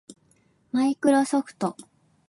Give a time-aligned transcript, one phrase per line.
[0.71, 1.77] マイクロソフト